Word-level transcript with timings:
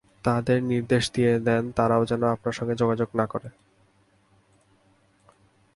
তাদের 0.23 0.59
নির্দেশ 0.63 1.03
দিয়ে 1.11 1.33
দেন 1.39 1.63
তারাও 1.71 2.03
যেন 2.05 2.21
আপনার 2.25 2.53
সঙ্গে 2.53 2.75
যোগাযোগ 2.75 3.09
না 3.15 3.25
করে। 3.25 3.49